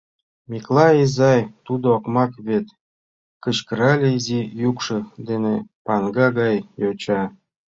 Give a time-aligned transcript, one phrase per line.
[0.49, 2.65] —Миклай изай, тудо окмак вет!—
[3.43, 7.21] кычкырале изи йӱкшӧ дене паҥга гай йоча.